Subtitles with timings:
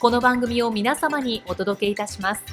[0.00, 2.44] この番組を皆様にお届けいたします。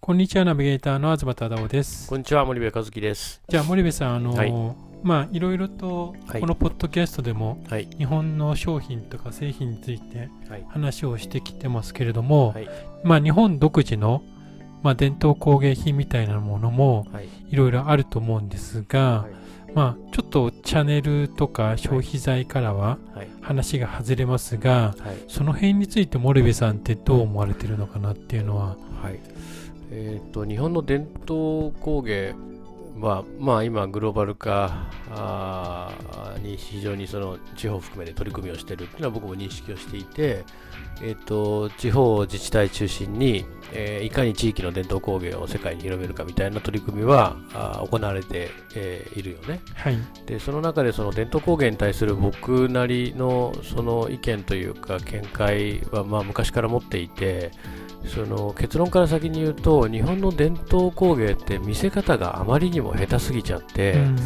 [0.00, 2.08] こんにちは、ナビゲーターの東忠夫です。
[2.08, 3.40] こんにちは、森部和樹です。
[3.48, 4.52] じゃあ、森部さん、あの、はい、
[5.04, 10.28] まあ、いろいろと、このポッドキャストでも、はい、日本の商品とか製品について
[10.68, 12.68] 話をしてきてますけれども、はい、
[13.04, 14.24] まあ、日本独自の、
[14.82, 17.06] まあ、伝統工芸品みたいなものも、
[17.52, 17.54] い。
[17.54, 19.28] ろいろあると思うんですが、
[19.74, 22.98] まあ、ちょっとチャンネルとか消費財からは
[23.40, 28.76] 話が外れますが、はい、その辺について森部さんってどう思われてるのかなっていうのは。
[29.02, 29.18] はい。
[29.90, 32.34] えーと、日本の伝統工芸
[33.00, 34.88] は、まあ、今グローバル化
[36.42, 40.44] に非常にその地方含めて取り組みをしているというのは僕も認識をしていて、
[41.02, 57.50] えーと、地方自治体中心に、えー、いかに地域の伝統工芸を世界に広めるかみたいな取り組みはあ行われて、えー、いるよね、はい、でその中でその伝統工芸に対する僕なりのその意見というか見解はまあ昔から持っていて
[58.06, 64.18] その結論から先に言うと日本の伝統工芸って見せ方があまりにも下手すぎちゃって、うん、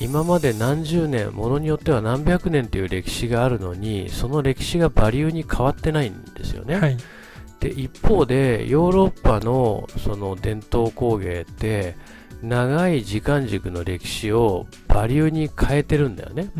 [0.00, 6.76] 今まで何十年ものによっては何百年という歴史があるのにその歴史がバリューに変わってないんですよね。
[6.76, 6.96] はい、
[7.60, 11.96] で一方でヨーロッパのその伝統工芸って
[12.46, 16.50] 長い時間軸の歴史をバリューに変えてるんだよね。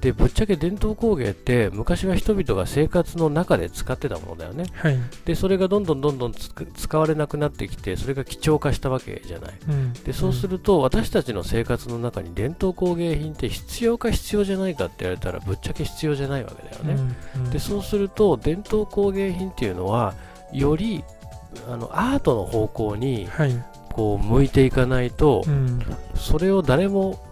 [0.00, 4.64] でぶっちゃけ伝統工芸って昔は人々が生活の中で使ってたものだよね。
[4.74, 9.52] はい、でそれがどんどんどんどん使われなくなってきてそれが貴重化したわけじゃない。
[9.68, 16.94] うん、でそうすると私たちの生活の中に伝統工芸品って必要か必要じゃないかって言われたらぶっちゃけ必要じゃないわけだよね。
[17.36, 20.14] うんうん、でそうすると伝統工芸品っていうのは
[20.52, 21.04] より
[21.68, 25.80] あのアートの方向に、はいこう向いていかないと、うん、
[26.14, 27.22] それを誰も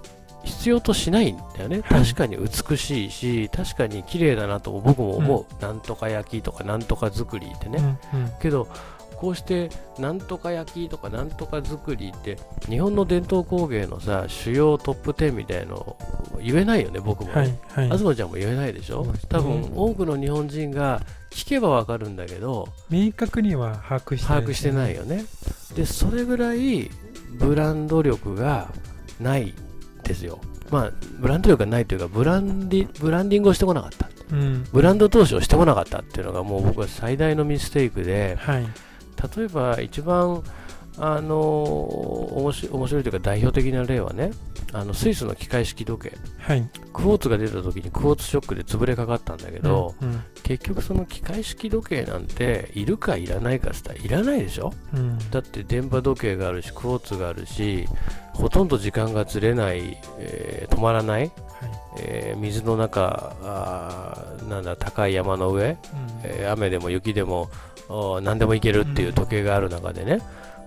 [0.44, 8.69] 必要としないんだよね、はい、確かに美しいし確かに綺麗だなと僕も思う、うん、なんとか焼きとかなんとか作りってね、うんうん、けど
[9.16, 12.38] こうしてなんとか焼きとかなんとか作りって
[12.71, 15.94] 日本の伝統工芸のさ主要トップ10みたいの
[16.42, 25.25] 言えないよね僕も、はいはい、東ちゃんも言えないでしょ、多分多くの日本人が聞けばわかるんだけど明確には把握してない、ね、把握してないよね
[25.75, 26.91] でそれぐらい
[27.32, 28.72] ブランド力が
[29.20, 29.54] ない
[30.03, 30.41] ですよ。
[30.70, 38.66] まあブランド力がないというかブランディブランディングをしてこなかった、うん、ブランド投資をしてこなかったっていうのがもう僕は最大のミステイクで、はい、
[39.36, 40.42] 例えば一番
[40.99, 42.71] あの面白
[43.01, 44.33] いというか代表的な例はね
[44.73, 57.87] あのスイスの機械式時計、はい、クォーツが出た時にクォーツショックで潰れかかったんだけど、うんうん、結局その機械式時計なんているかいらないかって言ったらいらないでしょ、うん、だって電波時計があるしクォーツがあるし
[58.34, 61.31] ほとんど時間がずれない、えー、止まらない、はい、
[61.99, 65.77] えー、水の中あなんだ高い山の上、うん、
[66.22, 67.51] えー、雨でも雪でも
[68.22, 70.21] 何でもいけるっていう時計がある中でね、うん、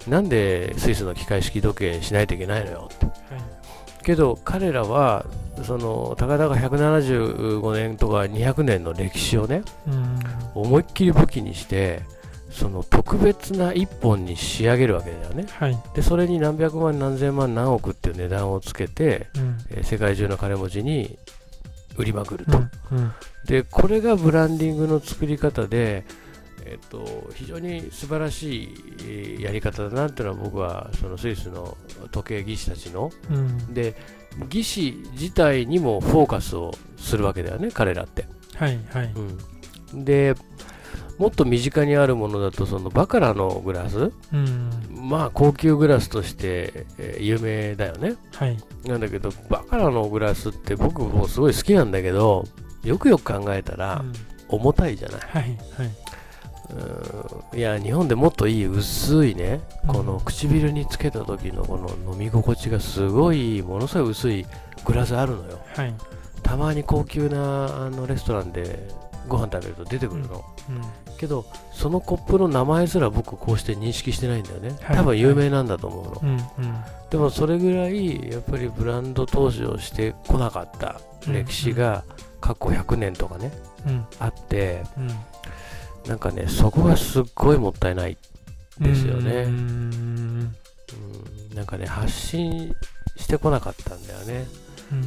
[0.07, 3.15] なんでスイスの機械式時計しないといけないのよって、はい、
[4.03, 5.25] けど彼らは
[5.63, 10.19] そのたかだか175年とか200年の歴史をね、うん、
[10.55, 12.01] 思いっきり武器にして
[12.51, 21.17] その特別な一本に仕上げるわけだよね、はい、でそれに何百万何千万何億っていう値段をつけて、うん、えー、世界中の金持ちに
[21.97, 22.59] 売りまくると、
[22.91, 22.97] うん。
[22.97, 23.13] うん、
[23.45, 26.05] でこれがブランディングの作り方で
[26.65, 28.73] えっと、非常に素晴らし
[29.37, 31.77] いやり方だなっていうのは僕はそのスイスの
[32.11, 33.95] 時計技師たちの、うん、で
[34.49, 38.25] 技師自体にもフォーカスをするわけだよね彼らって。
[38.55, 39.13] はいはい。
[39.91, 40.35] うん、で
[41.17, 52.45] もっと身近にあるものだとそのバカラのグラス、うん、まあ高級グラスとして、えー、有名だよね、はい、なんだけどバカラのグラスって僕もすごい好きなんだけど
[52.83, 54.03] よくよく考えたら
[54.47, 56.13] 重たいじゃない、はいはい
[57.53, 64.45] いや日本でもっといい薄いね、この唇につけた時のこの飲み心地がすごいものすごい薄い
[64.85, 65.93] グラスあるのよ、はい、
[66.41, 68.87] たまに高級なあのレストランで
[69.27, 70.83] ご飯食べると出てくるの、うんうん、
[71.17, 82.03] けどそのコップの名前すら僕こうして認識してないんだよね、はい、多分有名なんだと思うの、うんうん、でもそれぐらいやっぱりブランド投資をしてこなかった歴史が
[82.41, 83.53] 過去100年とかね、
[84.19, 84.83] あって、
[86.07, 88.17] なんかねそこがすっごいもったいない
[88.79, 89.43] ですよね。
[89.43, 90.55] うん。
[91.55, 92.75] なんかね発信
[93.15, 94.45] してこなかったんだよね、
[94.91, 95.01] うん。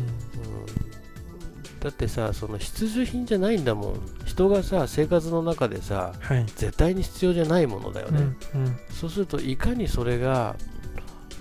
[1.80, 4.00] だってさその必需品じゃないんだもん。
[4.24, 8.20] 人がさ生活の中でさ、はい、絶対に必要じゃないものだよね、
[8.54, 10.56] うんうん、そうするといかにそれが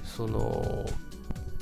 [0.05, 0.85] その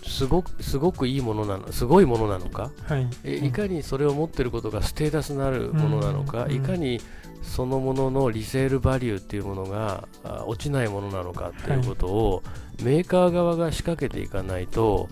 [0.05, 7.01] すごくすごくいいものなのすごいものなのか、はい、えいかにそれを持ってることがステータスになるものなのか、うん、いかに
[7.43, 10.07] そのもののリセールバリューっていうものが
[10.47, 15.09] 落ちないものなのかっていうことを、はい、メーカー側が仕掛けていかないと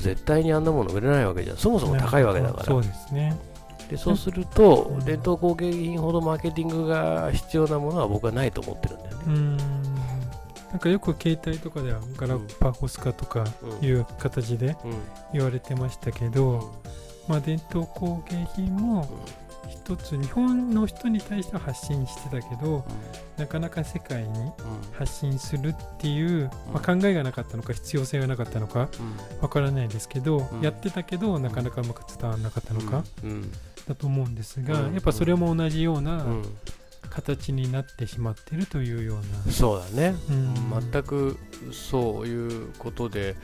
[0.00, 1.56] 絶対にあんなもの売れないわけじゃん。
[1.56, 2.64] そもそも高いわけだから。
[2.64, 3.38] そうですね。
[3.90, 9.62] でそうすると、うん、伝統工芸品ほどマーケティングが必要なものは僕はないと思ってるんだよね。
[10.70, 13.44] なんかよく携帯とかではガラパゴス化とか
[13.80, 14.76] いう形で
[15.32, 16.60] 言われてましたけど、うん、
[17.28, 19.08] まあ、伝統工芸品も
[19.68, 22.82] 一つ日本の人に対しては発信してたけど、うん、
[23.36, 24.52] なかなか世界に
[24.92, 28.88] 発信するっていう、うん、まあ、考えがなかったのか必要性がなかったのか
[29.40, 33.04] わからないですけど、やってたけどなかなかうまく伝わらなかったのか、
[33.86, 36.24] だと思うんですが、やっぱそれも同じような
[37.10, 39.52] 形になってしまってるというような。
[39.52, 40.14] そうだね、
[40.92, 41.38] 全く
[41.72, 43.36] そういうことで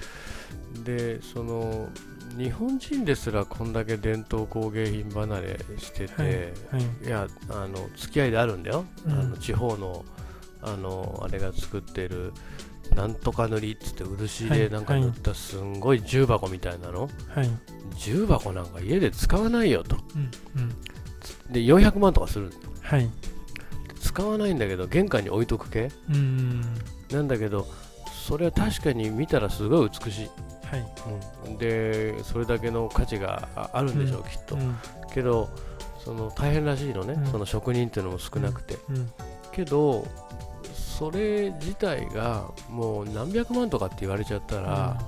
[0.85, 1.89] でその
[2.37, 10.05] 日本人ですらこんだけ伝統工芸品離れしてて、はいはい、いやあの付き合いであるんだよ、うん、あの地方の
[10.63, 12.33] あのあれが作ってる
[12.95, 17.51] なんとか塗りっつって漆でなんか塗ったすんごい重箱みたいなの、はい、
[17.97, 20.31] 重箱なんか家で使わないよと、うん
[20.63, 22.53] うん、で400万とかする、
[22.83, 23.09] はい、
[24.01, 25.91] 使わないんだけど玄関に置いとく系。
[27.11, 27.67] なんだけど
[28.27, 30.31] それは確かに見たらすごい美しい
[30.73, 30.85] はい、
[31.47, 34.77] うん、でそれだけの価値があるんでしょう、うん、きっと、うん、
[35.13, 35.51] けど
[36.03, 38.77] その大変らしいのね、その職人っていうのも少なくて、
[39.53, 40.05] けど
[40.75, 44.99] それ自体がもう何百万とかって言われちゃったら、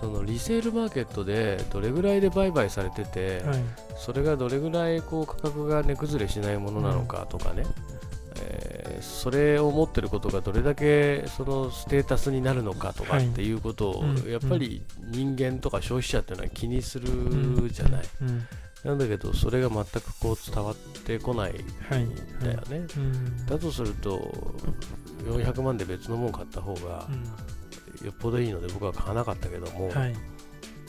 [0.00, 3.64] そのリセールマーケットでどれぐらいで売買されてて、はい、
[3.96, 7.89] それがどれぐらいこう価格が値崩れしないものなのかとかね、えー、
[9.00, 17.08] それを持ってることがどれだけそのステータスになるのかとかっていうことを、やっぱり人間とか消費者っていうのは気にする
[17.70, 18.02] じゃない。
[18.84, 21.56] なんだけど、それが全くこう伝わってこないん
[22.42, 22.86] だよね。
[23.46, 24.54] だとすると、
[25.24, 27.08] 400万で別のもの買った方が
[28.04, 30.14] よっぽどいいので僕は買わなかったけども、はい、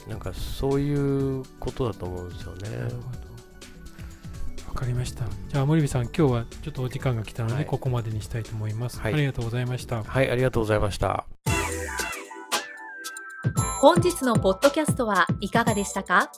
[0.08, 2.68] なんかそういうことだと思うんですよね。
[4.82, 5.24] わかりました。
[5.46, 10.02] じゃあ森部さん、今日はちょっとお時間が来たので、はい、ここまでにしたいと思います、はい、ありがとうございました。
[10.02, 11.24] はい、ありがとうございました。
[13.80, 16.32] 本日のポッドキャストはいかがでしたか？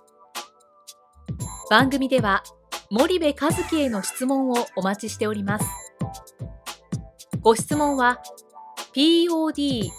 [1.70, 2.42] 番組では
[2.90, 5.64] 森部和樹への質問をお待ちしております。
[7.40, 8.20] ご質問は
[8.94, 9.90] podcast